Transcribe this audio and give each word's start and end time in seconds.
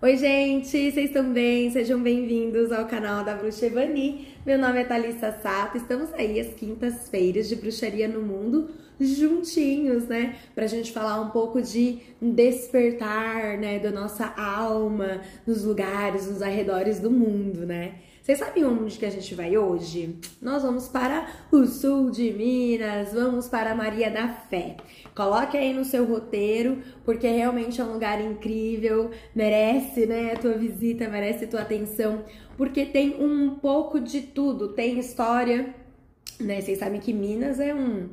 Oi, 0.00 0.16
gente, 0.16 0.68
vocês 0.68 0.96
estão 0.96 1.32
bem? 1.32 1.72
Sejam 1.72 2.00
bem-vindos 2.00 2.70
ao 2.70 2.86
canal 2.86 3.24
da 3.24 3.34
Bruxa 3.34 3.66
Evani. 3.66 4.28
Meu 4.46 4.56
nome 4.56 4.80
é 4.80 4.84
Thalissa 4.84 5.32
Sato. 5.42 5.76
Estamos 5.76 6.14
aí 6.14 6.38
às 6.38 6.54
quintas-feiras 6.54 7.48
de 7.48 7.56
bruxaria 7.56 8.06
no 8.06 8.22
mundo, 8.22 8.70
juntinhos, 9.00 10.04
né? 10.06 10.36
Pra 10.54 10.68
gente 10.68 10.92
falar 10.92 11.20
um 11.20 11.30
pouco 11.30 11.60
de 11.60 11.98
despertar, 12.22 13.58
né, 13.58 13.80
da 13.80 13.90
nossa 13.90 14.32
alma 14.36 15.20
nos 15.44 15.64
lugares, 15.64 16.30
nos 16.30 16.42
arredores 16.42 17.00
do 17.00 17.10
mundo, 17.10 17.66
né? 17.66 17.94
Vocês 18.28 18.40
sabem 18.40 18.62
onde 18.62 18.98
que 18.98 19.06
a 19.06 19.10
gente 19.10 19.34
vai 19.34 19.56
hoje? 19.56 20.18
Nós 20.42 20.62
vamos 20.62 20.86
para 20.86 21.26
o 21.50 21.64
sul 21.64 22.10
de 22.10 22.30
Minas, 22.30 23.14
vamos 23.14 23.48
para 23.48 23.74
Maria 23.74 24.10
da 24.10 24.28
Fé. 24.28 24.76
Coloque 25.14 25.56
aí 25.56 25.72
no 25.72 25.82
seu 25.82 26.04
roteiro, 26.04 26.76
porque 27.06 27.26
realmente 27.26 27.80
é 27.80 27.84
um 27.84 27.94
lugar 27.94 28.20
incrível, 28.20 29.10
merece, 29.34 30.04
né, 30.04 30.32
a 30.34 30.36
tua 30.36 30.58
visita, 30.58 31.08
merece 31.08 31.46
tua 31.46 31.62
atenção, 31.62 32.22
porque 32.54 32.84
tem 32.84 33.16
um 33.18 33.54
pouco 33.54 33.98
de 33.98 34.20
tudo, 34.20 34.74
tem 34.74 34.98
história, 34.98 35.74
né? 36.38 36.60
Vocês 36.60 36.80
sabem 36.80 37.00
que 37.00 37.14
Minas 37.14 37.58
é 37.58 37.74
um 37.74 38.10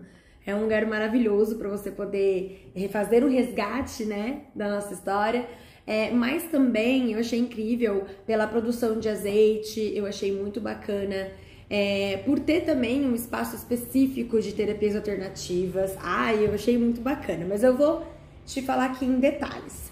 é 0.48 0.56
um 0.56 0.62
lugar 0.62 0.86
maravilhoso 0.86 1.58
para 1.58 1.68
você 1.68 1.92
poder 1.92 2.72
refazer 2.74 3.22
o 3.26 3.28
resgate, 3.28 4.06
né, 4.06 4.44
da 4.56 4.76
nossa 4.76 4.94
história 4.94 5.46
é, 5.88 6.10
mas 6.12 6.44
também 6.46 7.12
eu 7.12 7.20
achei 7.20 7.40
incrível 7.40 8.06
pela 8.26 8.48
produção 8.48 9.00
de 9.00 9.08
azeite, 9.08 9.92
eu 9.96 10.06
achei 10.06 10.32
muito 10.32 10.60
bacana. 10.60 11.30
É, 11.70 12.22
por 12.26 12.40
ter 12.40 12.62
também 12.62 13.04
um 13.04 13.16
espaço 13.16 13.56
específico 13.56 14.40
de 14.40 14.54
terapias 14.54 14.96
alternativas. 14.96 15.96
Ai, 16.00 16.46
eu 16.46 16.54
achei 16.54 16.78
muito 16.78 17.02
bacana, 17.02 17.46
mas 17.48 17.64
eu 17.64 17.76
vou 17.76 18.06
te 18.46 18.62
falar 18.62 18.86
aqui 18.86 19.06
em 19.06 19.20
detalhes. 19.20 19.92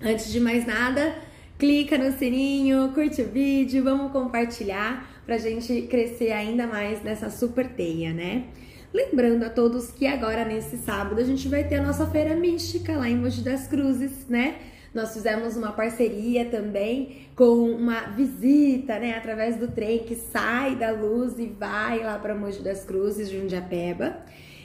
Antes 0.00 0.32
de 0.32 0.40
mais 0.40 0.66
nada, 0.66 1.14
clica 1.58 1.96
no 1.98 2.10
sininho, 2.16 2.90
curte 2.92 3.22
o 3.22 3.28
vídeo, 3.28 3.84
vamos 3.84 4.10
compartilhar 4.10 5.08
pra 5.24 5.38
gente 5.38 5.82
crescer 5.82 6.32
ainda 6.32 6.66
mais 6.66 7.02
nessa 7.02 7.30
super 7.30 7.68
teia, 7.68 8.12
né? 8.12 8.44
Lembrando 8.92 9.44
a 9.44 9.50
todos 9.50 9.90
que 9.90 10.06
agora 10.06 10.44
nesse 10.44 10.76
sábado 10.78 11.20
a 11.20 11.24
gente 11.24 11.48
vai 11.48 11.64
ter 11.64 11.76
a 11.76 11.82
nossa 11.82 12.06
feira 12.06 12.34
mística 12.36 12.96
lá 12.96 13.08
em 13.08 13.16
Mogi 13.16 13.40
das 13.40 13.66
Cruzes, 13.66 14.26
né? 14.28 14.56
Nós 14.94 15.14
fizemos 15.14 15.56
uma 15.56 15.72
parceria 15.72 16.44
também 16.44 17.26
com 17.34 17.70
uma 17.70 18.08
visita, 18.08 18.98
né, 18.98 19.16
através 19.16 19.56
do 19.56 19.68
trem 19.68 20.00
que 20.00 20.14
sai 20.14 20.76
da 20.76 20.90
luz 20.90 21.38
e 21.38 21.46
vai 21.46 22.00
lá 22.00 22.18
para 22.18 22.34
Mogi 22.34 22.60
das 22.60 22.84
Cruzes, 22.84 23.30
Jundiapeba. 23.30 24.18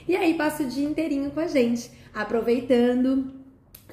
E 0.06 0.14
aí 0.14 0.34
passa 0.34 0.62
o 0.62 0.66
dia 0.66 0.86
inteirinho 0.86 1.30
com 1.30 1.40
a 1.40 1.46
gente, 1.46 1.90
aproveitando 2.14 3.38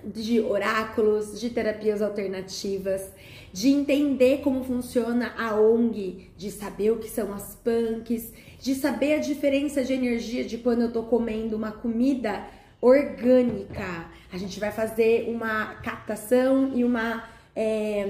de 0.04 0.40
oráculos, 0.40 1.40
de 1.40 1.50
terapias 1.50 2.02
alternativas, 2.02 3.10
de 3.52 3.70
entender 3.70 4.42
como 4.42 4.64
funciona 4.64 5.34
a 5.38 5.60
ONG, 5.60 6.30
de 6.38 6.52
saber 6.52 6.92
o 6.92 6.98
que 6.98 7.10
são 7.10 7.34
as 7.34 7.56
punks, 7.56 8.32
de 8.60 8.76
saber 8.76 9.14
a 9.14 9.20
diferença 9.20 9.84
de 9.84 9.94
energia 9.94 10.44
de 10.44 10.58
quando 10.58 10.82
eu 10.82 10.92
tô 10.92 11.04
comendo 11.04 11.56
uma 11.56 11.72
comida 11.72 12.46
orgânica. 12.86 14.06
A 14.32 14.38
gente 14.38 14.60
vai 14.60 14.72
fazer 14.72 15.28
uma 15.30 15.76
captação 15.76 16.72
e 16.76 16.84
uma. 16.84 17.24
É, 17.56 18.06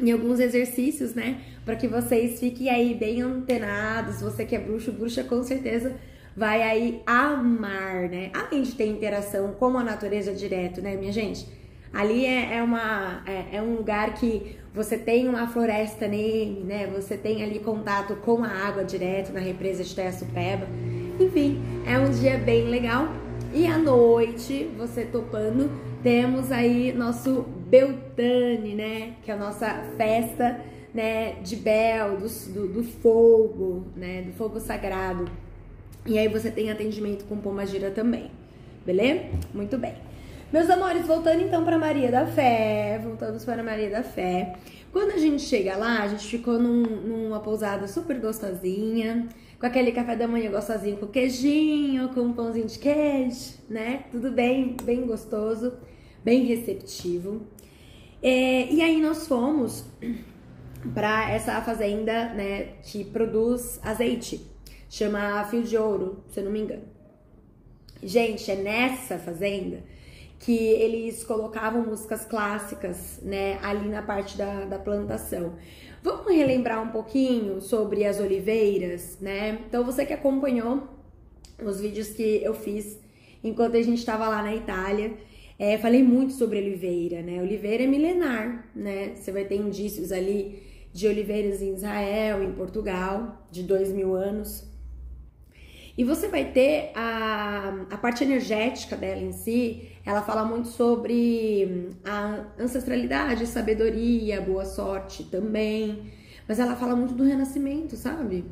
em 0.00 0.12
alguns 0.12 0.38
exercícios, 0.40 1.14
né? 1.14 1.40
Para 1.64 1.76
que 1.76 1.86
vocês 1.88 2.38
fiquem 2.38 2.70
aí 2.70 2.94
bem 2.94 3.20
antenados. 3.20 4.20
Você 4.20 4.44
que 4.44 4.54
é 4.54 4.58
bruxo, 4.58 4.92
bruxa 4.92 5.24
com 5.24 5.42
certeza 5.42 5.96
vai 6.36 6.62
aí 6.62 7.02
amar, 7.04 8.08
né? 8.08 8.30
Além 8.32 8.62
de 8.62 8.72
ter 8.72 8.86
interação 8.86 9.52
com 9.54 9.76
a 9.76 9.82
natureza 9.82 10.32
direto, 10.32 10.80
né, 10.80 10.96
minha 10.96 11.12
gente? 11.12 11.46
Ali 11.92 12.24
é, 12.24 12.58
é 12.58 12.62
uma, 12.62 13.22
é, 13.26 13.56
é, 13.56 13.62
um 13.62 13.74
lugar 13.74 14.14
que 14.14 14.56
você 14.72 14.96
tem 14.96 15.28
uma 15.28 15.48
floresta 15.48 16.06
nele, 16.06 16.62
né? 16.64 16.86
Você 16.94 17.16
tem 17.16 17.42
ali 17.42 17.58
contato 17.58 18.14
com 18.16 18.44
a 18.44 18.48
água 18.48 18.84
direto 18.84 19.32
na 19.32 19.40
represa 19.40 19.82
de 19.82 19.94
Terra-Supeba. 19.94 20.68
Enfim, 21.18 21.60
é 21.84 21.98
um 21.98 22.10
dia 22.10 22.38
bem 22.38 22.68
legal. 22.68 23.08
E 23.52 23.66
à 23.66 23.78
noite, 23.78 24.70
você 24.76 25.04
topando, 25.04 25.70
temos 26.02 26.52
aí 26.52 26.92
nosso 26.92 27.46
Beltane, 27.66 28.74
né? 28.74 29.14
Que 29.22 29.30
é 29.30 29.34
a 29.34 29.36
nossa 29.36 29.84
festa, 29.96 30.60
né? 30.92 31.36
De 31.42 31.56
Bel, 31.56 32.18
do, 32.18 32.28
do, 32.52 32.68
do 32.68 32.84
fogo, 32.84 33.86
né? 33.96 34.22
Do 34.22 34.32
fogo 34.32 34.60
sagrado. 34.60 35.30
E 36.04 36.18
aí 36.18 36.28
você 36.28 36.50
tem 36.50 36.70
atendimento 36.70 37.24
com 37.24 37.38
pomagira 37.38 37.90
também, 37.90 38.30
beleza? 38.84 39.24
Muito 39.52 39.78
bem. 39.78 39.94
Meus 40.52 40.68
amores, 40.70 41.06
voltando 41.06 41.42
então 41.42 41.64
para 41.64 41.76
Maria 41.76 42.10
da 42.10 42.26
Fé, 42.26 42.98
voltamos 43.02 43.44
para 43.44 43.62
Maria 43.62 43.90
da 43.90 44.02
Fé. 44.02 44.54
Quando 44.98 45.12
a 45.12 45.16
gente 45.16 45.44
chega 45.44 45.76
lá, 45.76 46.02
a 46.02 46.08
gente 46.08 46.26
ficou 46.26 46.58
num, 46.58 46.82
numa 46.82 47.38
pousada 47.38 47.86
super 47.86 48.18
gostosinha, 48.18 49.28
com 49.56 49.64
aquele 49.64 49.92
café 49.92 50.16
da 50.16 50.26
manhã 50.26 50.50
gostosinho 50.50 50.96
com 50.96 51.06
queijinho, 51.06 52.08
com 52.08 52.22
um 52.22 52.32
pãozinho 52.32 52.66
de 52.66 52.80
queijo, 52.80 53.58
né? 53.70 54.06
Tudo 54.10 54.32
bem, 54.32 54.76
bem 54.82 55.06
gostoso, 55.06 55.72
bem 56.24 56.46
receptivo. 56.46 57.42
É, 58.20 58.72
e 58.72 58.82
aí 58.82 59.00
nós 59.00 59.28
fomos 59.28 59.84
para 60.92 61.30
essa 61.30 61.62
fazenda, 61.62 62.34
né, 62.34 62.64
que 62.82 63.04
produz 63.04 63.78
azeite, 63.84 64.44
chama 64.90 65.44
Fio 65.44 65.62
de 65.62 65.76
Ouro, 65.76 66.24
se 66.28 66.40
eu 66.40 66.44
não 66.44 66.50
me 66.50 66.58
engano. 66.58 66.82
Gente, 68.02 68.50
é 68.50 68.56
nessa 68.56 69.16
fazenda 69.16 69.80
que 70.38 70.56
eles 70.56 71.24
colocavam 71.24 71.84
músicas 71.84 72.24
clássicas, 72.24 73.20
né, 73.22 73.58
ali 73.62 73.88
na 73.88 74.02
parte 74.02 74.36
da, 74.38 74.64
da 74.64 74.78
plantação. 74.78 75.54
Vamos 76.02 76.32
relembrar 76.32 76.82
um 76.82 76.88
pouquinho 76.88 77.60
sobre 77.60 78.04
as 78.04 78.20
oliveiras, 78.20 79.18
né? 79.20 79.58
Então, 79.66 79.84
você 79.84 80.06
que 80.06 80.12
acompanhou 80.12 80.86
os 81.62 81.80
vídeos 81.80 82.10
que 82.10 82.40
eu 82.42 82.54
fiz 82.54 83.00
enquanto 83.42 83.76
a 83.76 83.82
gente 83.82 83.98
estava 83.98 84.28
lá 84.28 84.42
na 84.42 84.54
Itália, 84.54 85.14
é, 85.58 85.76
falei 85.76 86.04
muito 86.04 86.34
sobre 86.34 86.58
oliveira, 86.58 87.20
né? 87.20 87.42
Oliveira 87.42 87.82
é 87.82 87.86
milenar, 87.86 88.70
né? 88.76 89.16
Você 89.16 89.32
vai 89.32 89.44
ter 89.44 89.56
indícios 89.56 90.12
ali 90.12 90.62
de 90.92 91.08
oliveiras 91.08 91.60
em 91.60 91.74
Israel, 91.74 92.44
em 92.44 92.52
Portugal, 92.52 93.44
de 93.50 93.64
dois 93.64 93.92
mil 93.92 94.14
anos. 94.14 94.67
E 95.98 96.04
você 96.04 96.28
vai 96.28 96.44
ter 96.44 96.92
a, 96.94 97.74
a 97.90 97.96
parte 97.96 98.22
energética 98.22 98.96
dela 98.96 99.20
em 99.20 99.32
si, 99.32 99.88
ela 100.06 100.22
fala 100.22 100.44
muito 100.44 100.68
sobre 100.68 101.90
a 102.04 102.44
ancestralidade, 102.56 103.44
sabedoria, 103.48 104.40
boa 104.40 104.64
sorte 104.64 105.24
também. 105.24 106.12
Mas 106.46 106.60
ela 106.60 106.76
fala 106.76 106.94
muito 106.94 107.14
do 107.14 107.24
renascimento, 107.24 107.96
sabe? 107.96 108.44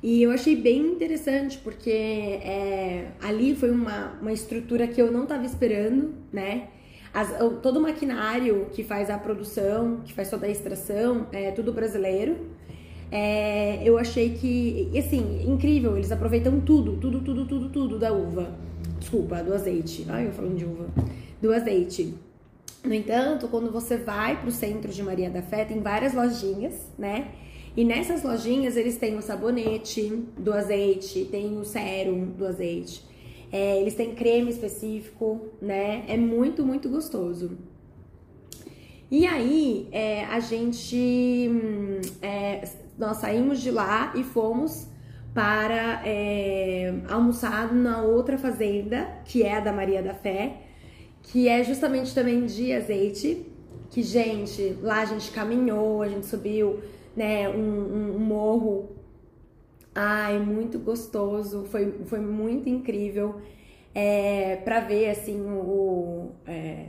E 0.00 0.22
eu 0.22 0.30
achei 0.30 0.54
bem 0.54 0.86
interessante, 0.86 1.58
porque 1.58 1.90
é, 1.90 3.10
ali 3.20 3.56
foi 3.56 3.72
uma, 3.72 4.12
uma 4.20 4.32
estrutura 4.32 4.86
que 4.86 5.02
eu 5.02 5.10
não 5.10 5.24
estava 5.24 5.44
esperando, 5.44 6.14
né? 6.32 6.68
As, 7.12 7.36
todo 7.60 7.78
o 7.78 7.82
maquinário 7.82 8.68
que 8.72 8.84
faz 8.84 9.10
a 9.10 9.18
produção, 9.18 10.00
que 10.04 10.12
faz 10.12 10.30
toda 10.30 10.46
a 10.46 10.48
extração, 10.48 11.26
é 11.32 11.50
tudo 11.50 11.72
brasileiro. 11.72 12.54
É, 13.16 13.80
eu 13.84 13.96
achei 13.96 14.30
que, 14.30 14.90
assim, 14.98 15.44
incrível, 15.46 15.96
eles 15.96 16.10
aproveitam 16.10 16.60
tudo, 16.60 16.96
tudo, 16.96 17.20
tudo, 17.20 17.46
tudo, 17.46 17.68
tudo 17.68 17.96
da 17.96 18.12
uva. 18.12 18.52
Desculpa, 18.98 19.40
do 19.40 19.54
azeite. 19.54 20.04
Ai, 20.08 20.26
eu 20.26 20.32
falando 20.32 20.56
de 20.56 20.64
uva. 20.64 20.88
Do 21.40 21.52
azeite. 21.52 22.12
No 22.82 22.92
entanto, 22.92 23.46
quando 23.46 23.70
você 23.70 23.96
vai 23.96 24.40
para 24.40 24.48
o 24.48 24.50
centro 24.50 24.90
de 24.90 25.00
Maria 25.00 25.30
da 25.30 25.42
Fé, 25.42 25.64
tem 25.64 25.80
várias 25.80 26.12
lojinhas, 26.12 26.74
né? 26.98 27.28
E 27.76 27.84
nessas 27.84 28.24
lojinhas 28.24 28.76
eles 28.76 28.96
têm 28.96 29.16
o 29.16 29.22
sabonete 29.22 30.24
do 30.36 30.52
azeite, 30.52 31.28
tem 31.30 31.56
o 31.56 31.64
sérum 31.64 32.26
do 32.36 32.44
azeite. 32.44 33.04
É, 33.52 33.80
eles 33.80 33.94
têm 33.94 34.12
creme 34.16 34.50
específico, 34.50 35.50
né? 35.62 36.04
É 36.08 36.16
muito, 36.16 36.66
muito 36.66 36.88
gostoso. 36.88 37.56
E 39.08 39.24
aí, 39.24 39.86
é, 39.92 40.24
a 40.24 40.40
gente 40.40 41.48
hum, 41.48 42.00
é, 42.20 42.64
nós 42.98 43.18
saímos 43.18 43.60
de 43.60 43.70
lá 43.70 44.12
e 44.14 44.22
fomos 44.22 44.88
para 45.32 46.02
é, 46.06 46.94
almoçar 47.08 47.74
na 47.74 48.02
outra 48.02 48.38
fazenda, 48.38 49.06
que 49.24 49.42
é 49.42 49.56
a 49.56 49.60
da 49.60 49.72
Maria 49.72 50.02
da 50.02 50.14
Fé, 50.14 50.62
que 51.22 51.48
é 51.48 51.64
justamente 51.64 52.14
também 52.14 52.46
de 52.46 52.72
azeite. 52.72 53.46
Que, 53.90 54.02
gente, 54.02 54.76
lá 54.82 55.02
a 55.02 55.04
gente 55.04 55.30
caminhou, 55.30 56.02
a 56.02 56.08
gente 56.08 56.26
subiu 56.26 56.80
né, 57.16 57.48
um, 57.48 57.54
um, 57.54 58.16
um 58.16 58.18
morro. 58.18 58.96
Ai, 59.94 60.38
muito 60.38 60.78
gostoso, 60.78 61.64
foi, 61.64 61.92
foi 62.06 62.18
muito 62.18 62.68
incrível 62.68 63.40
é, 63.94 64.56
para 64.56 64.80
ver 64.80 65.10
assim 65.10 65.40
o, 65.40 66.32
é, 66.46 66.86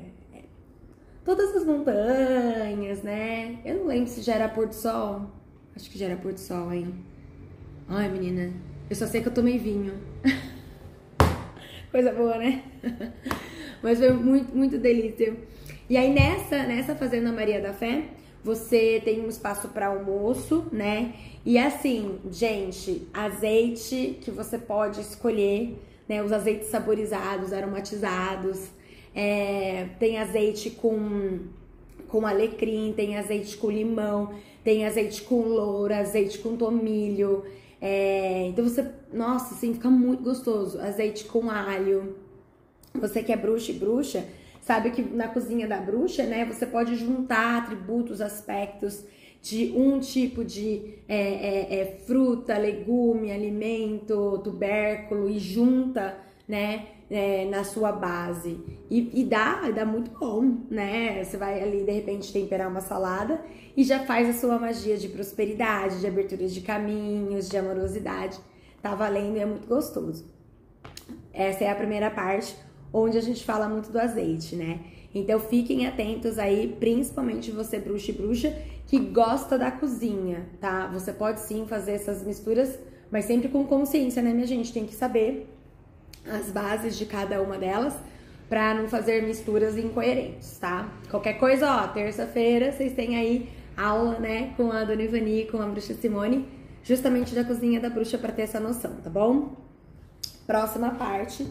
todas 1.24 1.56
as 1.56 1.66
montanhas, 1.66 3.04
né? 3.04 3.60
Eu 3.64 3.80
não 3.80 3.86
lembro 3.88 4.10
se 4.10 4.22
já 4.22 4.34
era 4.36 4.50
pôr 4.50 4.68
do 4.68 4.76
sol. 4.76 5.30
Acho 5.76 5.90
que 5.90 5.98
já 5.98 6.06
era 6.06 6.16
pôr 6.16 6.32
do 6.32 6.40
sol, 6.40 6.72
hein? 6.72 6.94
Ai, 7.88 8.08
menina, 8.08 8.54
eu 8.90 8.96
só 8.96 9.06
sei 9.06 9.22
que 9.22 9.28
eu 9.28 9.34
tomei 9.34 9.58
vinho. 9.58 9.94
Coisa 11.92 12.14
boa, 12.14 12.38
né? 12.38 12.64
Mas 13.84 14.00
foi 14.00 14.12
muito, 14.14 14.56
muito 14.56 14.78
delícia. 14.78 15.36
E 15.90 15.98
aí 15.98 16.14
nessa, 16.14 16.64
nessa 16.64 16.96
Fazenda 16.96 17.32
Maria 17.32 17.62
da 17.62 17.74
Fé, 17.74 18.06
você 18.44 19.02
tem 19.04 19.22
um 19.22 19.28
espaço 19.28 19.68
para 19.70 19.88
almoço, 19.88 20.66
né? 20.72 21.14
E 21.46 21.58
assim, 21.58 22.20
gente, 22.32 23.08
azeite 23.14 24.18
que 24.22 24.32
você 24.32 24.58
pode 24.58 25.02
escolher, 25.02 25.78
né? 26.08 26.24
Os 26.24 26.32
azeites 26.32 26.70
saborizados, 26.70 27.52
aromatizados. 27.52 28.70
É, 29.14 29.88
tem 30.00 30.20
azeite 30.20 30.70
com, 30.70 31.40
com 32.16 32.26
alecrim, 32.26 32.94
tem 32.96 33.18
azeite 33.18 33.58
com 33.58 33.70
limão, 33.70 34.34
tem 34.64 34.86
azeite 34.86 35.22
com 35.24 35.42
loura, 35.42 35.98
azeite 35.98 36.40
com 36.40 36.56
tomilho. 36.56 37.44
É, 37.82 38.48
então 38.48 38.64
você, 38.64 38.90
nossa, 39.12 39.54
assim, 39.54 39.74
fica 39.74 39.90
muito 39.90 40.24
gostoso. 40.24 40.80
Azeite 40.80 41.26
com 41.26 41.50
alho. 41.52 42.16
Você 42.94 43.22
que 43.22 43.34
é 43.34 43.36
bruxa 43.36 43.74
e 43.74 43.76
bruxa, 43.76 44.26
sabe 44.62 44.92
que 44.92 45.02
na 45.02 45.28
cozinha 45.28 45.68
da 45.68 45.78
bruxa, 45.78 46.24
né, 46.24 46.46
você 46.46 46.66
pode 46.66 46.96
juntar 46.96 47.64
atributos, 47.64 48.22
aspectos 48.22 49.04
de 49.42 49.74
um 49.76 50.00
tipo 50.00 50.42
de 50.46 50.94
é, 51.10 51.18
é, 51.18 51.80
é, 51.82 51.86
fruta, 52.08 52.58
legume, 52.58 53.30
alimento, 53.30 54.40
tubérculo 54.42 55.30
e 55.30 55.38
junta, 55.38 56.18
né, 56.48 56.86
é, 57.10 57.46
na 57.46 57.64
sua 57.64 57.92
base. 57.92 58.60
E, 58.90 59.22
e, 59.22 59.24
dá, 59.24 59.70
dá 59.72 59.86
muito 59.86 60.12
bom, 60.12 60.58
né? 60.70 61.24
Você 61.24 61.38
vai 61.38 61.62
ali, 61.62 61.84
de 61.84 61.92
repente, 61.92 62.32
temperar 62.32 62.70
uma 62.70 62.82
salada 62.82 63.42
e 63.76 63.84
já 63.84 64.00
faz 64.06 64.30
a 64.30 64.34
sua 64.34 64.58
magia 64.60 64.98
de 64.98 65.10
prosperidade, 65.10 66.00
de 66.00 66.08
abertura 66.08 66.48
de 66.48 66.62
caminhos, 66.62 67.50
de 67.50 67.58
amorosidade. 67.58 68.40
Tá 68.82 68.96
valendo 68.96 69.38
e 69.38 69.40
é 69.40 69.46
muito 69.46 69.68
gostoso. 69.68 70.26
Essa 71.34 71.66
é 71.66 71.70
a 71.70 71.76
primeira 71.76 72.10
parte 72.10 72.56
onde 72.94 73.18
a 73.18 73.22
gente 73.22 73.44
fala 73.44 73.68
muito 73.68 73.92
do 73.92 74.00
azeite, 74.00 74.56
né? 74.56 74.80
Então 75.14 75.40
fiquem 75.40 75.86
atentos 75.88 76.38
aí, 76.38 76.76
principalmente 76.80 77.52
você 77.52 77.80
bruxa 77.80 78.12
e 78.12 78.14
bruxa 78.14 78.58
que 78.88 79.00
gosta 79.00 79.58
da 79.58 79.72
cozinha, 79.72 80.48
tá? 80.60 80.88
Você 80.88 81.12
pode 81.12 81.40
sim 81.42 81.66
fazer 81.68 81.94
essas 81.94 82.24
misturas, 82.24 82.78
mas 83.12 83.26
sempre 83.26 83.50
com 83.50 83.66
consciência, 83.66 84.22
né, 84.22 84.34
minha 84.34 84.48
gente? 84.48 84.72
Tem 84.72 84.86
que 84.86 84.94
saber 84.94 85.55
as 86.30 86.52
bases 86.52 86.98
de 86.98 87.06
cada 87.06 87.42
uma 87.42 87.58
delas 87.58 87.94
para 88.50 88.74
não 88.74 88.88
fazer 88.88 89.24
misturas 89.24 89.78
incoerentes, 89.78 90.58
tá? 90.58 90.90
Qualquer 91.10 91.34
coisa, 91.34 91.70
ó, 91.70 91.88
terça-feira 91.88 92.72
vocês 92.72 92.94
têm 92.94 93.18
aí 93.18 93.50
aula, 93.76 94.20
né, 94.20 94.54
com 94.56 94.72
a 94.72 94.84
Dona 94.84 95.02
Ivani, 95.02 95.48
com 95.52 95.62
a 95.62 95.66
bruxa 95.66 95.94
Simone, 95.94 96.48
justamente 96.84 97.34
da 97.34 97.44
cozinha 97.44 97.80
da 97.80 97.90
bruxa 97.90 98.18
para 98.18 98.32
ter 98.32 98.44
essa 98.44 98.60
noção, 98.60 98.96
tá 99.04 99.10
bom? 99.10 99.56
Próxima 100.46 100.92
parte 100.92 101.46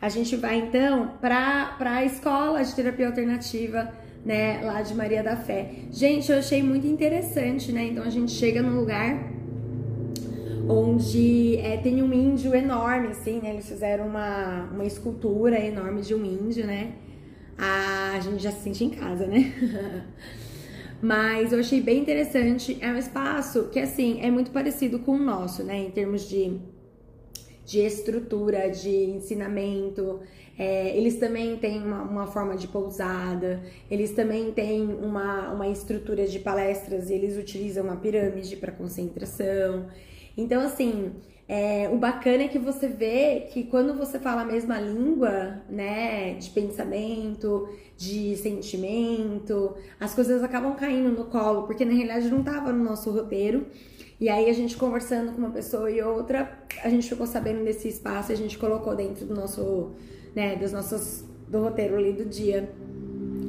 a 0.00 0.08
gente 0.08 0.36
vai 0.36 0.58
então 0.58 1.12
para 1.20 1.76
a 1.80 2.04
escola 2.04 2.62
de 2.62 2.74
terapia 2.74 3.08
alternativa, 3.08 3.92
né, 4.24 4.60
lá 4.62 4.82
de 4.82 4.94
Maria 4.94 5.22
da 5.22 5.36
Fé. 5.36 5.70
Gente, 5.90 6.30
eu 6.30 6.38
achei 6.38 6.62
muito 6.62 6.86
interessante, 6.86 7.72
né? 7.72 7.86
Então 7.86 8.04
a 8.04 8.10
gente 8.10 8.32
chega 8.32 8.62
num 8.62 8.78
lugar 8.78 9.35
onde 10.68 11.56
é, 11.58 11.76
tem 11.76 12.02
um 12.02 12.12
índio 12.12 12.54
enorme, 12.54 13.08
assim, 13.08 13.40
né? 13.40 13.50
Eles 13.52 13.68
fizeram 13.68 14.06
uma, 14.06 14.64
uma 14.72 14.84
escultura 14.84 15.58
enorme 15.58 16.02
de 16.02 16.14
um 16.14 16.24
índio, 16.24 16.66
né? 16.66 16.92
Ah, 17.58 18.12
a 18.16 18.20
gente 18.20 18.42
já 18.42 18.50
se 18.50 18.62
sente 18.62 18.84
em 18.84 18.90
casa, 18.90 19.26
né? 19.26 19.52
Mas 21.00 21.52
eu 21.52 21.60
achei 21.60 21.80
bem 21.80 22.00
interessante. 22.00 22.78
É 22.80 22.88
um 22.88 22.96
espaço 22.96 23.68
que, 23.70 23.78
assim, 23.78 24.20
é 24.20 24.30
muito 24.30 24.50
parecido 24.50 24.98
com 24.98 25.12
o 25.12 25.18
nosso, 25.18 25.62
né? 25.62 25.78
Em 25.78 25.90
termos 25.90 26.28
de 26.28 26.58
de 27.66 27.80
estrutura, 27.80 28.70
de 28.70 28.88
ensinamento. 28.88 30.20
É, 30.56 30.96
eles 30.96 31.16
também 31.16 31.56
têm 31.56 31.82
uma, 31.82 32.02
uma, 32.02 32.26
forma 32.28 32.56
de 32.56 32.68
pousada, 32.68 33.60
eles 33.90 34.12
também 34.12 34.52
têm 34.52 34.84
uma, 34.86 35.52
uma 35.52 35.68
estrutura 35.68 36.26
de 36.26 36.38
palestras, 36.38 37.10
eles 37.10 37.36
utilizam 37.36 37.84
uma 37.84 37.96
pirâmide 37.96 38.56
para 38.56 38.72
concentração. 38.72 39.86
Então, 40.36 40.60
assim, 40.60 41.12
é, 41.48 41.88
o 41.92 41.96
bacana 41.96 42.44
é 42.44 42.48
que 42.48 42.58
você 42.58 42.88
vê 42.88 43.46
que 43.52 43.64
quando 43.64 43.94
você 43.94 44.18
fala 44.18 44.42
a 44.42 44.44
mesma 44.44 44.80
língua, 44.80 45.62
né, 45.70 46.34
de 46.34 46.50
pensamento, 46.50 47.68
de 47.96 48.36
sentimento, 48.36 49.74
as 50.00 50.12
coisas 50.12 50.42
acabam 50.42 50.74
caindo 50.74 51.10
no 51.10 51.26
colo, 51.26 51.62
porque 51.62 51.84
na 51.84 51.92
realidade 51.92 52.28
não 52.28 52.40
estava 52.40 52.72
no 52.72 52.84
nosso 52.84 53.10
roteiro. 53.10 53.66
E 54.18 54.28
aí 54.28 54.50
a 54.50 54.52
gente 54.52 54.76
conversando 54.76 55.32
com 55.32 55.38
uma 55.38 55.50
pessoa 55.50 55.90
e 55.90 56.02
outra, 56.02 56.58
a 56.82 56.88
gente 56.88 57.08
ficou 57.08 57.26
sabendo 57.26 57.62
desse 57.64 57.86
espaço, 57.88 58.32
a 58.32 58.34
gente 58.34 58.58
colocou 58.58 58.96
dentro 58.96 59.24
do 59.26 59.34
nosso, 59.34 59.92
né, 60.34 60.56
dos 60.56 60.72
nossos 60.72 61.24
do 61.48 61.60
roteiro 61.60 61.96
ali 61.96 62.12
do 62.12 62.24
dia. 62.24 62.68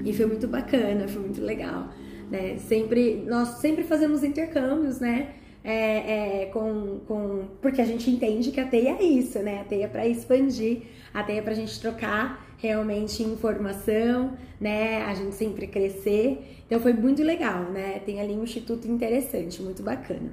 E 0.06 0.14
foi 0.14 0.26
muito 0.26 0.48
bacana, 0.48 1.08
foi 1.08 1.22
muito 1.22 1.42
legal, 1.42 1.90
né? 2.30 2.58
Sempre 2.58 3.24
nós 3.28 3.60
sempre 3.60 3.84
fazemos 3.84 4.24
intercâmbios, 4.24 5.00
né? 5.00 5.34
É, 5.70 6.44
é, 6.44 6.46
com, 6.46 7.02
com 7.06 7.44
porque 7.62 7.82
a 7.82 7.86
gente 7.86 8.10
entende 8.10 8.52
que 8.52 8.60
a 8.62 8.66
teia 8.66 8.92
é 8.92 9.04
isso, 9.04 9.38
né? 9.40 9.60
A 9.60 9.66
teia 9.66 9.84
é 9.84 9.88
para 9.90 10.08
expandir, 10.08 10.84
a 11.14 11.22
teia 11.24 11.40
é 11.40 11.42
para 11.42 11.52
a 11.52 11.56
gente 11.56 11.78
trocar 11.82 12.56
realmente 12.58 13.22
informação, 13.22 14.32
né? 14.62 15.04
A 15.04 15.14
gente 15.14 15.36
sempre 15.36 15.68
crescer. 15.68 16.62
Então 16.66 16.80
foi 16.80 16.94
muito 16.94 17.22
legal, 17.22 17.64
né? 17.64 18.00
Tem 18.06 18.22
ali 18.22 18.34
um 18.34 18.46
instituto 18.46 18.88
interessante, 18.88 19.62
muito 19.62 19.84
bacana. 19.84 20.32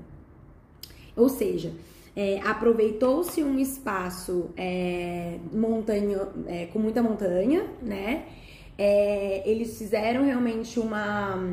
Ou 1.16 1.28
seja, 1.28 1.72
é, 2.14 2.40
aproveitou-se 2.44 3.42
um 3.42 3.58
espaço 3.58 4.50
é, 4.56 5.38
montanha, 5.52 6.28
é, 6.46 6.66
com 6.66 6.78
muita 6.78 7.02
montanha, 7.02 7.66
né? 7.82 8.26
É, 8.78 9.42
eles 9.48 9.76
fizeram 9.78 10.24
realmente 10.24 10.78
uma, 10.78 11.44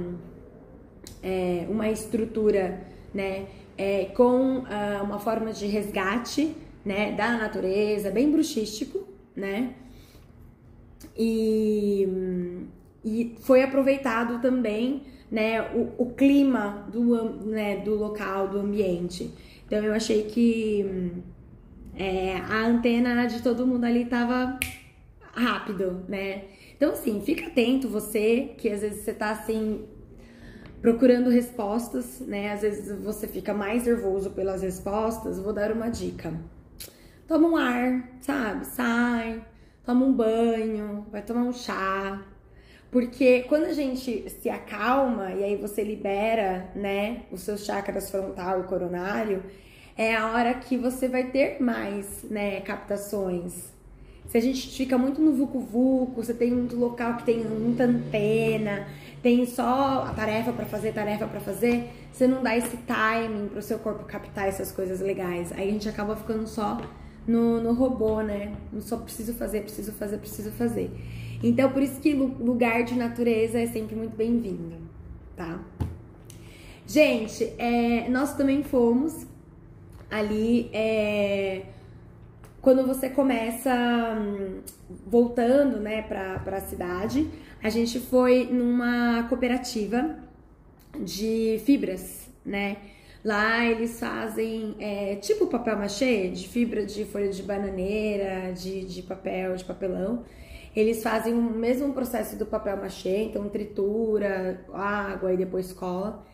é, 1.24 1.66
uma 1.68 1.90
estrutura, 1.90 2.86
né? 3.14 3.48
É, 3.78 4.06
com 4.06 4.60
uh, 4.60 5.04
uma 5.04 5.20
forma 5.20 5.52
de 5.52 5.66
resgate, 5.66 6.56
né? 6.86 7.12
Da 7.14 7.38
natureza, 7.38 8.12
bem 8.12 8.32
bruxístico, 8.32 9.08
né? 9.36 9.74
E, 11.18 12.08
e 13.04 13.36
foi 13.42 13.64
aproveitado 13.64 14.40
também, 14.42 15.04
né? 15.32 15.62
O, 15.74 16.04
o 16.04 16.14
clima 16.14 16.88
do, 16.92 17.46
né, 17.46 17.78
do 17.78 17.96
local, 17.96 18.48
do 18.48 18.60
ambiente. 18.60 19.32
Então 19.66 19.84
eu 19.84 19.94
achei 19.94 20.24
que 20.24 21.14
é, 21.96 22.38
a 22.38 22.66
antena 22.66 23.26
de 23.26 23.42
todo 23.42 23.66
mundo 23.66 23.86
ali 23.86 24.06
tava 24.06 24.60
rápido, 25.34 26.04
né? 26.08 26.44
Então, 26.76 26.94
assim, 26.94 27.22
fica 27.22 27.48
atento 27.48 27.88
você, 27.88 28.54
que 28.58 28.68
às 28.70 28.82
vezes 28.82 29.04
você 29.04 29.14
tá 29.14 29.30
assim, 29.32 29.82
procurando 30.82 31.30
respostas, 31.30 32.20
né? 32.22 32.52
Às 32.52 32.62
vezes 32.62 33.04
você 33.04 33.28
fica 33.28 33.54
mais 33.54 33.86
nervoso 33.86 34.32
pelas 34.32 34.62
respostas. 34.62 35.40
Vou 35.40 35.54
dar 35.54 35.72
uma 35.72 35.90
dica. 35.90 36.34
Toma 37.28 37.48
um 37.48 37.56
ar, 37.56 38.10
sabe? 38.20 38.66
Sai, 38.66 39.46
toma 39.86 40.06
um 40.06 40.12
banho, 40.12 41.06
vai 41.12 41.22
tomar 41.22 41.44
um 41.44 41.54
chá. 41.54 42.22
Porque 42.90 43.44
quando 43.44 43.66
a 43.66 43.74
gente 43.74 44.30
se 44.30 44.50
acalma 44.50 45.32
e 45.32 45.44
aí 45.44 45.56
você 45.56 45.82
libera, 45.82 46.70
né, 46.76 47.24
os 47.32 47.42
seus 47.42 47.64
chakras 47.64 48.12
frontal 48.12 48.60
e 48.60 48.64
coronário, 48.64 49.44
é 49.98 50.14
a 50.14 50.30
hora 50.32 50.54
que 50.56 50.76
você 50.76 51.08
vai 51.08 51.32
ter 51.32 51.62
mais, 51.62 52.24
né, 52.24 52.60
captações. 52.62 53.72
Se 54.32 54.38
a 54.38 54.42
gente 54.42 54.70
fica 54.70 54.98
muito 54.98 55.22
no 55.22 55.34
vucu 55.34 55.60
vucu, 55.60 56.14
você 56.16 56.34
tem 56.34 56.52
muito 56.52 56.78
local 56.78 57.18
que 57.18 57.26
tem 57.26 57.44
muita 57.44 57.84
antena, 57.84 58.88
tem 59.22 59.46
só 59.46 60.06
a 60.08 60.14
tarefa 60.14 60.54
para 60.54 60.66
fazer, 60.66 60.94
tarefa 60.94 61.28
para 61.28 61.42
fazer, 61.42 61.90
você 62.14 62.28
não 62.28 62.42
dá 62.42 62.56
esse 62.56 62.78
timing 62.78 63.50
pro 63.50 63.62
seu 63.62 63.78
corpo 63.78 64.06
captar 64.06 64.48
essas 64.48 64.72
coisas 64.72 65.02
legais. 65.02 65.52
Aí 65.52 65.68
a 65.68 65.72
gente 65.74 65.90
acaba 65.90 66.16
ficando 66.16 66.48
só 66.48 66.80
no, 67.28 67.62
no 67.62 67.74
robô, 67.74 68.22
né? 68.22 68.54
Não 68.72 68.80
só 68.80 68.96
preciso 68.96 69.34
fazer, 69.34 69.64
preciso 69.64 69.92
fazer, 69.92 70.18
preciso 70.18 70.50
fazer. 70.52 70.90
Então, 71.44 71.70
por 71.70 71.82
isso 71.82 72.00
que 72.00 72.14
lugar 72.14 72.86
de 72.86 72.96
natureza 72.96 73.60
é 73.60 73.68
sempre 73.68 73.98
muito 73.98 74.16
bem-vindo, 74.16 74.78
tá? 75.36 75.60
Gente, 76.88 77.52
é, 77.58 78.08
nós 78.08 78.34
também 78.38 78.64
fomos 78.64 79.28
ali 80.10 80.70
é, 80.72 81.64
quando 82.62 82.86
você 82.86 83.10
começa 83.10 83.72
hum, 84.20 84.62
voltando, 85.08 85.80
né, 85.80 86.04
pra, 86.04 86.40
pra 86.40 86.62
cidade, 86.62 87.28
a 87.62 87.70
gente 87.70 88.00
foi 88.00 88.46
numa 88.46 89.24
cooperativa 89.24 90.18
de 91.00 91.62
fibras, 91.66 92.30
né? 92.46 92.78
Lá 93.24 93.66
eles 93.66 94.00
fazem 94.00 94.76
é, 94.80 95.16
tipo 95.16 95.48
papel 95.48 95.78
machê, 95.78 96.30
de 96.30 96.48
fibra 96.48 96.86
de 96.86 97.06
folha 97.06 97.30
de 97.30 97.44
bananeira, 97.44 98.52
de, 98.52 98.84
de 98.86 99.04
papel, 99.04 99.56
de 99.56 99.64
papelão. 99.64 100.24
Eles 100.76 101.04
fazem 101.04 101.34
o 101.34 101.42
mesmo 101.42 101.94
processo 101.94 102.36
do 102.38 102.46
papel 102.46 102.78
machê, 102.78 103.24
então 103.24 103.48
tritura, 103.50 104.66
água 104.74 105.34
e 105.34 105.38
depois 105.38 105.72
cola. 105.74 106.26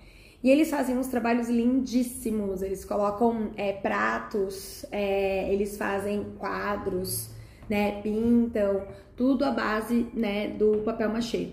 E 0.48 0.50
eles 0.50 0.70
fazem 0.70 0.98
uns 0.98 1.08
trabalhos 1.08 1.50
lindíssimos, 1.50 2.62
eles 2.62 2.86
colocam 2.86 3.52
é, 3.58 3.74
pratos, 3.74 4.86
é, 4.94 5.54
eles 5.54 5.76
fazem 5.76 6.24
quadros, 6.40 7.30
né, 7.70 8.02
pintam, 8.02 8.88
tudo 9.14 9.44
à 9.44 9.52
base, 9.52 10.08
né, 10.14 10.48
do 10.48 10.84
papel 10.86 11.10
machê. 11.10 11.50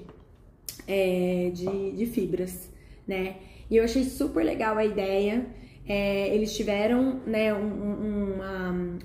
é, 0.87 1.51
de, 1.53 1.91
de 1.91 2.07
fibras, 2.07 2.71
né? 3.05 3.39
E 3.69 3.79
eu 3.79 3.83
achei 3.83 4.05
super 4.05 4.45
legal 4.45 4.79
a 4.79 4.85
ideia. 4.85 5.45
É, 5.89 6.33
eles 6.33 6.57
tiveram 6.57 7.21
né, 7.27 7.53
um, 7.53 7.67
um, 7.67 8.43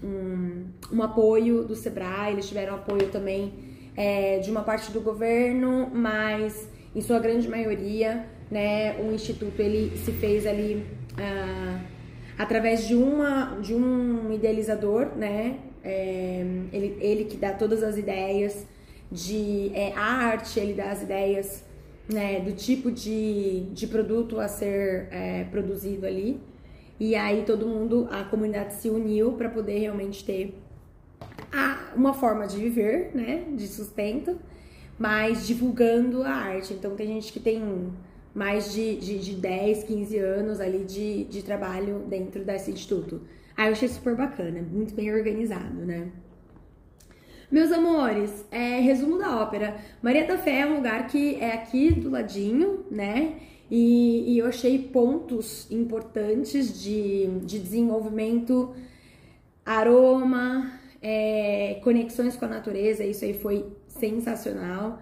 um, 0.03 0.65
um, 0.93 1.01
apoio 1.01 1.63
do 1.63 1.75
Sebrae, 1.75 2.34
eles 2.34 2.48
tiveram 2.48 2.75
apoio 2.75 3.10
também 3.10 3.53
é, 3.98 4.38
de 4.38 4.51
uma 4.51 4.62
parte 4.62 4.91
do 4.91 5.01
governo, 5.01 5.89
mas 5.91 6.69
em 6.96 7.01
sua 7.01 7.17
grande 7.17 7.50
maioria, 7.50 8.38
né, 8.50 9.00
o 9.00 9.12
instituto 9.13 9.60
ele 9.62 9.96
se 9.98 10.12
fez 10.12 10.46
ali 10.48 10.86
ah, 11.18 11.79
através 12.38 12.88
de 12.88 12.96
uma 12.96 13.60
de 13.62 13.75
um 13.75 14.34
idealizador, 14.34 15.15
né, 15.15 15.60
é, 15.84 16.46
ele, 16.72 16.98
ele 17.00 17.25
que 17.25 17.38
dá 17.38 17.53
todas 17.53 17.84
as 17.84 17.98
ideias 17.98 18.65
de 19.12 19.72
é, 19.74 19.94
arte, 19.96 20.60
ele 20.60 20.74
dá 20.74 20.91
as 20.91 21.01
ideias 21.01 21.65
né, 22.12 22.39
do 22.39 22.51
tipo 22.51 22.91
de, 22.91 23.62
de 23.72 23.88
produto 23.88 24.39
a 24.39 24.48
ser 24.48 25.08
é, 25.12 25.44
produzido 25.46 26.06
ali. 26.06 26.39
E 27.00 27.15
aí 27.15 27.44
todo 27.46 27.65
mundo, 27.65 28.08
a 28.12 28.24
comunidade 28.24 28.74
se 28.74 28.89
uniu 28.89 29.34
para 29.34 29.48
poder 29.48 29.79
realmente 29.79 30.25
ter 30.25 30.60
a, 31.51 31.94
uma 31.96 32.13
forma 32.13 32.46
de 32.46 32.58
viver, 32.58 33.12
né, 33.13 33.46
de 33.56 33.68
sustento, 33.68 34.38
mas 34.98 35.48
divulgando 35.48 36.24
a 36.24 36.32
arte. 36.32 36.74
Então 36.74 36.96
tem 36.96 37.08
gente 37.08 37.32
que 37.32 37.39
tem 37.39 37.62
mais 38.33 38.71
de, 38.74 38.95
de, 38.98 39.19
de 39.19 39.36
10, 39.36 39.83
15 39.83 40.17
anos 40.17 40.59
ali 40.59 40.83
de, 40.83 41.25
de 41.25 41.43
trabalho 41.43 42.05
dentro 42.07 42.43
desse 42.43 42.71
instituto. 42.71 43.21
Aí 43.57 43.67
eu 43.67 43.74
achei 43.74 43.88
super 43.88 44.15
bacana, 44.15 44.62
muito 44.62 44.93
bem 44.93 45.13
organizado, 45.13 45.86
né? 45.86 46.09
Meus 47.51 47.71
amores, 47.71 48.45
é, 48.51 48.79
resumo 48.79 49.17
da 49.17 49.41
ópera. 49.41 49.75
Maria 50.03 50.25
da 50.25 50.38
Fé 50.38 50.59
é 50.59 50.65
um 50.67 50.75
lugar 50.75 51.07
que 51.07 51.36
é 51.36 51.53
aqui 51.53 51.91
do 51.91 52.09
ladinho, 52.09 52.86
né? 52.91 53.38
E, 53.71 54.33
e 54.33 54.38
eu 54.38 54.48
achei 54.48 54.79
pontos 54.79 55.69
importantes 55.71 56.81
de, 56.81 57.27
de 57.43 57.59
desenvolvimento, 57.59 58.74
aroma, 59.65 60.71
é, 61.01 61.79
conexões 61.83 62.36
com 62.36 62.45
a 62.45 62.48
natureza, 62.48 63.03
isso 63.03 63.25
aí 63.25 63.33
foi 63.33 63.65
sensacional. 63.88 65.01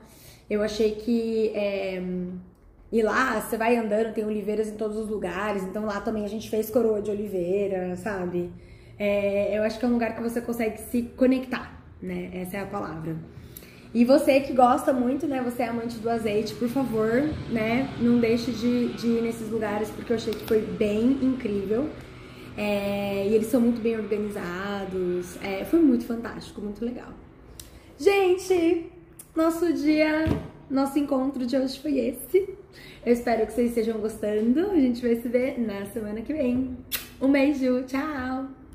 Eu 0.50 0.62
achei 0.62 0.92
que. 0.92 1.52
É, 1.54 2.02
e 2.92 3.02
lá 3.02 3.40
você 3.42 3.58
vai 3.58 3.76
andando, 3.78 4.14
tem 4.14 4.26
oliveiras 4.26 4.68
em 4.68 4.76
todos 4.76 4.98
os 4.98 5.10
lugares, 5.10 5.64
então 5.64 5.86
lá 5.86 6.00
também 6.02 6.24
a 6.26 6.30
gente 6.30 6.50
fez 6.50 6.70
coroa 6.70 7.02
de 7.02 7.12
oliveira, 7.12 7.96
sabe? 7.96 8.52
É, 8.98 9.58
eu 9.58 9.64
acho 9.64 9.78
que 9.78 9.86
é 9.86 9.88
um 9.88 9.94
lugar 9.94 10.16
que 10.16 10.22
você 10.22 10.42
consegue 10.42 10.80
se 10.80 11.04
conectar 11.16 11.78
né? 12.02 12.30
Essa 12.34 12.58
é 12.58 12.60
a 12.62 12.66
palavra. 12.66 13.16
E 13.94 14.04
você 14.06 14.40
que 14.42 14.54
gosta 14.54 14.94
muito, 14.94 15.28
né? 15.28 15.42
Você 15.44 15.64
é 15.64 15.68
amante 15.68 15.98
do 15.98 16.10
azeite, 16.10 16.54
por 16.56 16.68
favor, 16.70 17.24
né? 17.50 17.90
Não 18.00 18.20
deixe 18.20 18.52
de, 18.52 18.90
de 18.94 19.08
ir 19.08 19.22
nesses 19.22 19.50
lugares, 19.50 19.90
porque 19.90 20.12
eu 20.12 20.18
achei 20.18 20.34
que 20.34 20.46
foi 20.46 20.62
bem 20.62 21.18
incrível. 21.22 21.90
É, 22.56 23.28
e 23.28 23.34
eles 23.34 23.48
são 23.48 23.62
muito 23.62 23.82
bem 23.82 23.98
organizados. 23.98 25.38
É, 25.44 25.64
foi 25.66 25.80
muito 25.80 26.06
fantástico, 26.06 26.62
muito 26.62 26.84
legal. 26.84 27.10
Gente, 27.98 28.92
nosso 29.36 29.72
dia, 29.74 30.26
nosso 30.70 31.00
encontro 31.00 31.46
de 31.46 31.56
hoje 31.56 31.80
foi 31.80 31.98
esse. 31.98 32.57
Eu 33.06 33.14
espero 33.14 33.46
que 33.46 33.54
vocês 33.54 33.70
estejam 33.70 34.00
gostando. 34.00 34.72
A 34.72 34.80
gente 34.80 35.02
vai 35.02 35.16
se 35.16 35.28
ver 35.28 35.60
na 35.60 35.86
semana 35.86 36.22
que 36.22 36.34
vem. 36.34 36.78
Um 37.22 37.32
beijo, 37.32 37.84
tchau! 37.84 38.67